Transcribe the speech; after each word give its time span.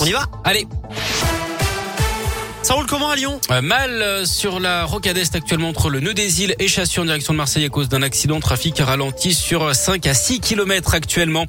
On 0.00 0.04
y 0.04 0.12
va? 0.12 0.28
Allez. 0.44 0.66
Ça 2.62 2.74
roule 2.74 2.86
comment 2.86 3.10
à 3.10 3.16
Lyon 3.16 3.40
Euh, 3.50 3.62
mal 3.62 4.02
euh, 4.02 4.26
sur 4.26 4.60
la 4.60 4.84
rocade 4.84 5.16
est 5.16 5.34
actuellement 5.34 5.70
entre 5.70 5.88
le 5.88 6.00
nœud 6.00 6.12
des 6.12 6.42
îles 6.42 6.54
et 6.58 6.68
Chassier 6.68 7.00
en 7.00 7.06
direction 7.06 7.32
de 7.32 7.38
Marseille 7.38 7.64
à 7.64 7.70
cause 7.70 7.88
d'un 7.88 8.02
accident. 8.02 8.38
Trafic 8.38 8.78
ralenti 8.78 9.32
sur 9.32 9.74
5 9.74 10.06
à 10.06 10.12
6 10.12 10.40
kilomètres 10.40 10.94
actuellement. 10.94 11.46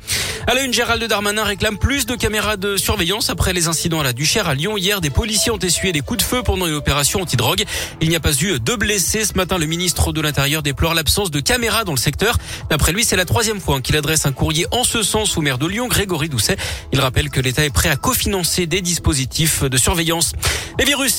À 0.47 0.53
la 0.53 0.61
une, 0.61 0.73
Gérald 0.73 1.03
Darmanin 1.03 1.43
réclame 1.43 1.77
plus 1.77 2.05
de 2.05 2.15
caméras 2.15 2.55
de 2.55 2.77
surveillance 2.77 3.29
après 3.29 3.51
les 3.51 3.67
incidents 3.67 3.99
à 3.99 4.03
la 4.03 4.13
Duchère 4.13 4.47
à 4.47 4.55
Lyon. 4.55 4.77
Hier, 4.77 5.01
des 5.01 5.09
policiers 5.09 5.51
ont 5.51 5.59
essuyé 5.59 5.91
des 5.91 5.99
coups 5.99 6.19
de 6.19 6.23
feu 6.23 6.43
pendant 6.43 6.65
une 6.65 6.75
opération 6.75 7.21
anti-drogue. 7.21 7.65
Il 7.99 8.07
n'y 8.07 8.15
a 8.15 8.21
pas 8.21 8.33
eu 8.41 8.59
de 8.59 8.75
blessés. 8.75 9.25
Ce 9.25 9.33
matin, 9.33 9.57
le 9.57 9.65
ministre 9.65 10.13
de 10.13 10.21
l'Intérieur 10.21 10.63
déplore 10.63 10.93
l'absence 10.93 11.29
de 11.29 11.41
caméras 11.41 11.83
dans 11.83 11.93
le 11.93 11.97
secteur. 11.97 12.37
D'après 12.69 12.93
lui, 12.93 13.03
c'est 13.03 13.17
la 13.17 13.25
troisième 13.25 13.59
fois 13.59 13.81
qu'il 13.81 13.97
adresse 13.97 14.25
un 14.25 14.31
courrier 14.31 14.65
en 14.71 14.85
ce 14.85 15.03
sens 15.03 15.37
au 15.37 15.41
maire 15.41 15.57
de 15.57 15.67
Lyon, 15.67 15.89
Grégory 15.89 16.29
Doucet. 16.29 16.55
Il 16.93 17.01
rappelle 17.01 17.29
que 17.29 17.41
l'État 17.41 17.65
est 17.65 17.69
prêt 17.73 17.89
à 17.89 17.97
cofinancer 17.97 18.65
des 18.65 18.81
dispositifs 18.81 19.63
de 19.63 19.77
surveillance. 19.77 20.31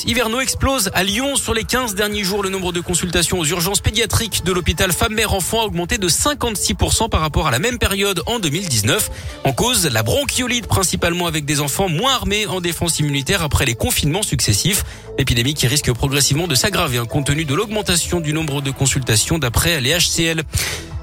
Hivernaux 0.06 0.40
explosent 0.40 0.90
à 0.94 1.02
Lyon. 1.02 1.36
Sur 1.36 1.54
les 1.54 1.64
15 1.64 1.94
derniers 1.94 2.22
jours, 2.22 2.42
le 2.42 2.48
nombre 2.48 2.72
de 2.72 2.80
consultations 2.80 3.38
aux 3.38 3.44
urgences 3.44 3.80
pédiatriques 3.80 4.44
de 4.44 4.52
l'hôpital 4.52 4.92
Femme-Mère-Enfant 4.92 5.62
a 5.62 5.64
augmenté 5.64 5.98
de 5.98 6.08
56% 6.08 7.08
par 7.08 7.20
rapport 7.20 7.48
à 7.48 7.50
la 7.50 7.58
même 7.58 7.78
période 7.78 8.22
en 8.26 8.38
2019. 8.38 9.10
En 9.44 9.52
cause, 9.52 9.86
la 9.86 10.02
bronchiolite, 10.02 10.66
principalement 10.66 11.26
avec 11.26 11.44
des 11.44 11.60
enfants 11.60 11.88
moins 11.88 12.14
armés 12.14 12.46
en 12.46 12.60
défense 12.60 13.00
immunitaire 13.00 13.42
après 13.42 13.64
les 13.64 13.74
confinements 13.74 14.22
successifs. 14.22 14.84
Épidémie 15.18 15.54
qui 15.54 15.66
risque 15.66 15.92
progressivement 15.92 16.46
de 16.46 16.54
s'aggraver, 16.54 16.98
hein, 16.98 17.06
compte 17.06 17.26
tenu 17.26 17.44
de 17.44 17.54
l'augmentation 17.54 18.20
du 18.20 18.32
nombre 18.32 18.62
de 18.62 18.70
consultations 18.70 19.38
d'après 19.38 19.80
les 19.80 19.98
HCL. 19.98 20.42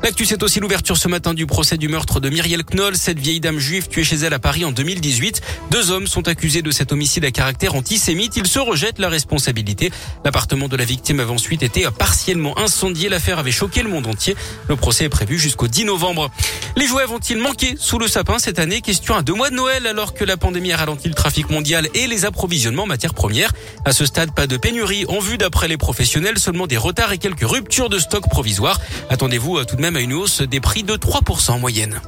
L'actu, 0.01 0.25
c'est 0.25 0.41
aussi 0.43 0.61
l'ouverture 0.61 0.95
ce 0.95 1.09
matin 1.09 1.33
du 1.33 1.45
procès 1.45 1.75
du 1.75 1.89
meurtre 1.89 2.21
de 2.21 2.29
Myriel 2.29 2.63
Knoll, 2.63 2.95
cette 2.95 3.19
vieille 3.19 3.41
dame 3.41 3.59
juive 3.59 3.89
tuée 3.89 4.05
chez 4.05 4.15
elle 4.15 4.33
à 4.33 4.39
Paris 4.39 4.63
en 4.63 4.71
2018. 4.71 5.41
Deux 5.71 5.91
hommes 5.91 6.07
sont 6.07 6.29
accusés 6.29 6.61
de 6.61 6.71
cet 6.71 6.93
homicide 6.93 7.25
à 7.25 7.31
caractère 7.31 7.75
antisémite. 7.75 8.37
Ils 8.37 8.47
se 8.47 8.59
rejettent 8.59 8.99
la 8.99 9.09
responsabilité. 9.09 9.91
L'appartement 10.23 10.69
de 10.69 10.77
la 10.77 10.85
victime 10.85 11.19
avait 11.19 11.31
ensuite 11.31 11.63
été 11.63 11.85
partiellement 11.97 12.57
incendié. 12.57 13.09
L'affaire 13.09 13.39
avait 13.39 13.51
choqué 13.51 13.83
le 13.83 13.89
monde 13.89 14.07
entier. 14.07 14.37
Le 14.69 14.77
procès 14.77 15.03
est 15.03 15.09
prévu 15.09 15.37
jusqu'au 15.37 15.67
10 15.67 15.83
novembre. 15.83 16.31
Les 16.77 16.87
jouets 16.87 17.05
vont-ils 17.05 17.37
manquer 17.37 17.75
sous 17.77 17.99
le 17.99 18.07
sapin 18.07 18.39
cette 18.39 18.57
année? 18.57 18.79
Question 18.79 19.15
à 19.15 19.21
deux 19.21 19.33
mois 19.33 19.49
de 19.49 19.55
Noël 19.55 19.85
alors 19.85 20.13
que 20.13 20.23
la 20.23 20.37
pandémie 20.37 20.71
a 20.71 20.77
ralenti 20.77 21.09
le 21.09 21.13
trafic 21.13 21.49
mondial 21.49 21.89
et 21.93 22.07
les 22.07 22.23
approvisionnements 22.23 22.83
en 22.83 22.87
matières 22.87 23.13
premières. 23.13 23.51
À 23.83 23.91
ce 23.91 24.05
stade, 24.05 24.33
pas 24.33 24.47
de 24.47 24.55
pénurie 24.55 25.05
en 25.09 25.19
vue 25.19 25.37
d'après 25.37 25.67
les 25.67 25.77
professionnels, 25.77 26.39
seulement 26.39 26.67
des 26.67 26.77
retards 26.77 27.11
et 27.11 27.17
quelques 27.17 27.43
ruptures 27.43 27.89
de 27.89 27.99
stock 27.99 28.29
provisoires. 28.29 28.79
Attendez-vous 29.09 29.57
euh, 29.57 29.65
tout 29.65 29.75
de 29.75 29.81
même 29.81 29.88
à 29.95 30.01
une 30.01 30.13
hausse 30.13 30.41
des 30.41 30.59
prix 30.59 30.83
de 30.83 30.95
3% 30.95 31.51
en 31.51 31.59
moyenne. 31.59 32.01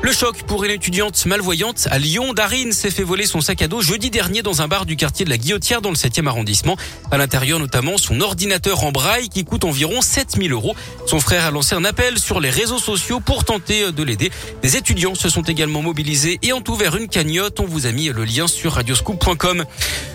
Le 0.00 0.12
choc 0.12 0.44
pour 0.44 0.62
une 0.62 0.70
étudiante 0.70 1.26
malvoyante 1.26 1.88
à 1.90 1.98
Lyon. 1.98 2.32
Darine 2.32 2.70
s'est 2.70 2.90
fait 2.90 3.02
voler 3.02 3.26
son 3.26 3.40
sac 3.40 3.62
à 3.62 3.68
dos 3.68 3.80
jeudi 3.80 4.10
dernier 4.10 4.42
dans 4.42 4.62
un 4.62 4.68
bar 4.68 4.86
du 4.86 4.94
quartier 4.94 5.24
de 5.24 5.30
la 5.30 5.36
Guillotière 5.36 5.82
dans 5.82 5.90
le 5.90 5.96
7e 5.96 6.28
arrondissement. 6.28 6.76
À 7.10 7.18
l'intérieur 7.18 7.58
notamment 7.58 7.98
son 7.98 8.20
ordinateur 8.20 8.84
en 8.84 8.92
braille 8.92 9.28
qui 9.28 9.44
coûte 9.44 9.64
environ 9.64 10.00
7000 10.00 10.52
euros. 10.52 10.76
Son 11.06 11.18
frère 11.18 11.46
a 11.46 11.50
lancé 11.50 11.74
un 11.74 11.84
appel 11.84 12.20
sur 12.20 12.38
les 12.38 12.48
réseaux 12.48 12.78
sociaux 12.78 13.18
pour 13.18 13.44
tenter 13.44 13.90
de 13.90 14.02
l'aider. 14.04 14.30
Des 14.62 14.76
étudiants 14.76 15.16
se 15.16 15.28
sont 15.28 15.42
également 15.42 15.82
mobilisés 15.82 16.38
et 16.42 16.52
ont 16.52 16.64
ouvert 16.68 16.96
une 16.96 17.08
cagnotte. 17.08 17.58
On 17.58 17.66
vous 17.66 17.86
a 17.86 17.92
mis 17.92 18.06
le 18.08 18.24
lien 18.24 18.46
sur 18.46 18.74
radioscoop.com. 18.74 19.64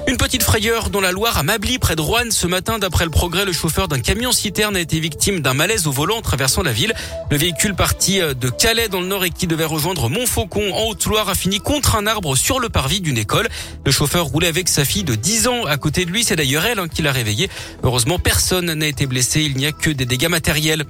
Une 0.08 0.18
petite 0.18 0.44
frayeur 0.44 0.92
dans 0.92 1.02
la 1.02 1.12
Loire 1.12 1.38
à 1.38 1.44
Mably 1.44 1.78
près 1.78 1.98
de 1.98 2.02
Roanne 2.02 2.32
ce 2.32 2.48
matin. 2.48 2.80
D'après 2.80 3.04
le 3.04 3.12
progrès, 3.12 3.44
le 3.44 3.54
chauffeur 3.54 3.90
d'un 3.90 4.00
camion 4.00 4.32
citerne 4.32 4.78
a 4.78 4.80
été 4.80 5.00
victime 5.02 5.42
d'un 5.42 5.54
malaise 5.54 5.88
au 5.88 5.92
volant 5.92 6.18
en 6.18 6.22
traversant 6.22 6.64
la 6.64 6.72
ville. 6.72 6.94
Le 7.30 7.38
véhicule 7.38 7.76
parti 7.76 8.20
de 8.20 8.50
Calais 8.50 8.88
dans 8.88 9.02
le 9.02 9.08
nord 9.08 9.26
et 9.26 9.30
qui 9.30 9.46
devait 9.46 9.66
rejoindre 9.74 10.08
Montfaucon 10.08 10.72
en 10.74 10.84
Haute-Loire 10.90 11.30
a 11.30 11.36
fini 11.36 11.60
contre 11.60 11.96
un 11.96 12.06
arbre 12.06 12.36
sur 12.36 12.60
le 12.60 12.70
parvis 12.70 13.02
d'une 13.02 13.18
école. 13.18 13.50
Le 13.86 13.92
chauffeur 13.92 14.26
roulait 14.26 14.48
avec 14.48 14.70
sa 14.70 14.86
fille 14.86 15.04
de 15.04 15.16
10 15.16 15.48
ans 15.48 15.66
à 15.66 15.78
côté 15.78 16.06
de 16.06 16.12
lui. 16.12 16.24
C'est 16.24 16.36
d'ailleurs 16.36 16.66
elle 16.66 16.78
hein, 16.78 16.88
qui 16.88 17.02
l'a 17.02 17.12
réveillé. 17.12 17.50
Heureusement, 17.82 18.20
personne 18.20 18.72
n'a 18.72 18.88
été 18.88 19.08
blessé. 19.08 19.42
Il 19.42 19.58
n'y 19.58 19.66
a 19.66 19.72
que 19.72 19.90
des 19.90 20.06
dégâts 20.06 20.30
matériels. 20.30 20.86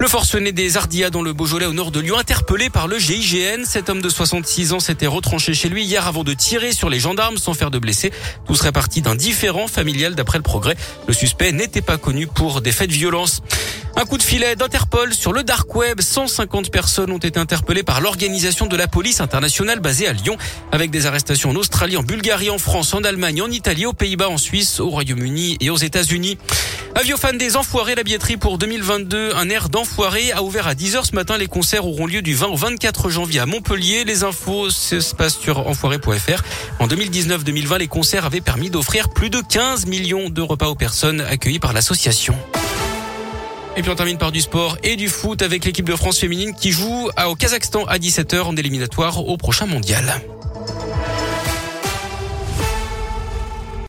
Le 0.00 0.08
forcené 0.08 0.50
des 0.50 0.76
Ardillas 0.76 1.10
dans 1.10 1.22
le 1.22 1.32
Beaujolais 1.32 1.66
au 1.66 1.72
nord 1.72 1.92
de 1.92 2.00
Lyon, 2.00 2.18
interpellé 2.18 2.70
par 2.70 2.88
le 2.88 2.98
GIGN. 2.98 3.64
Cet 3.64 3.88
homme 3.88 4.02
de 4.02 4.08
66 4.08 4.72
ans 4.72 4.80
s'était 4.80 5.06
retranché 5.06 5.54
chez 5.54 5.68
lui 5.68 5.84
hier 5.84 6.08
avant 6.08 6.24
de 6.24 6.34
tirer 6.34 6.72
sur 6.72 6.90
les 6.90 6.98
gendarmes 6.98 7.36
sans 7.36 7.54
faire 7.54 7.70
de 7.70 7.78
blessés. 7.78 8.12
Tout 8.46 8.56
serait 8.56 8.72
parti 8.72 9.00
d'un 9.00 9.14
différent 9.14 9.68
familial 9.68 10.16
d'après 10.16 10.38
le 10.38 10.42
progrès. 10.42 10.74
Le 11.06 11.14
suspect 11.14 11.52
n'était 11.52 11.82
pas 11.82 11.98
connu 11.98 12.26
pour 12.26 12.60
des 12.60 12.72
faits 12.72 12.90
de 12.90 12.94
violence. 12.94 13.42
Un 13.96 14.06
coup 14.06 14.18
de 14.18 14.24
filet 14.24 14.56
d'Interpol 14.56 15.14
sur 15.14 15.32
le 15.32 15.44
dark 15.44 15.72
web. 15.76 16.00
150 16.00 16.72
personnes 16.72 17.12
ont 17.12 17.18
été 17.18 17.38
interpellées 17.38 17.84
par 17.84 18.00
l'organisation 18.00 18.23
de 18.24 18.76
la 18.76 18.88
police 18.88 19.20
internationale 19.20 19.80
basée 19.80 20.06
à 20.06 20.14
Lyon, 20.14 20.38
avec 20.72 20.90
des 20.90 21.04
arrestations 21.04 21.50
en 21.50 21.56
Australie, 21.56 21.98
en 21.98 22.02
Bulgarie, 22.02 22.48
en 22.48 22.56
France, 22.56 22.94
en 22.94 23.04
Allemagne, 23.04 23.42
en 23.42 23.50
Italie, 23.50 23.84
aux 23.84 23.92
Pays-Bas, 23.92 24.30
en 24.30 24.38
Suisse, 24.38 24.80
au 24.80 24.88
Royaume-Uni 24.88 25.58
et 25.60 25.68
aux 25.68 25.76
États-Unis. 25.76 26.38
Aviofan 26.94 27.34
des 27.34 27.56
Enfoirés, 27.56 27.94
la 27.94 28.02
billetterie 28.02 28.38
pour 28.38 28.56
2022, 28.56 29.34
un 29.34 29.50
air 29.50 29.68
d'enfoiré 29.68 30.32
a 30.32 30.42
ouvert 30.42 30.66
à 30.66 30.74
10h 30.74 31.04
ce 31.04 31.14
matin. 31.14 31.36
Les 31.36 31.48
concerts 31.48 31.86
auront 31.86 32.06
lieu 32.06 32.22
du 32.22 32.34
20 32.34 32.46
au 32.46 32.56
24 32.56 33.10
janvier 33.10 33.40
à 33.40 33.46
Montpellier. 33.46 34.04
Les 34.04 34.24
infos 34.24 34.70
se 34.70 35.14
passent 35.14 35.38
sur 35.38 35.66
enfoiré.fr. 35.66 36.42
En 36.78 36.86
2019-2020, 36.86 37.78
les 37.78 37.88
concerts 37.88 38.24
avaient 38.24 38.40
permis 38.40 38.70
d'offrir 38.70 39.10
plus 39.10 39.28
de 39.28 39.42
15 39.46 39.84
millions 39.84 40.30
de 40.30 40.40
repas 40.40 40.68
aux 40.68 40.76
personnes 40.76 41.20
accueillies 41.20 41.60
par 41.60 41.74
l'association. 41.74 42.34
Et 43.76 43.82
puis 43.82 43.90
on 43.90 43.96
termine 43.96 44.18
par 44.18 44.30
du 44.30 44.40
sport 44.40 44.78
et 44.84 44.94
du 44.94 45.08
foot 45.08 45.42
avec 45.42 45.64
l'équipe 45.64 45.84
de 45.84 45.96
France 45.96 46.18
féminine 46.18 46.54
qui 46.54 46.70
joue 46.70 47.10
au 47.28 47.34
Kazakhstan 47.34 47.84
à 47.86 47.98
17h 47.98 48.42
en 48.42 48.56
éliminatoire 48.56 49.26
au 49.26 49.36
prochain 49.36 49.66
mondial. 49.66 50.20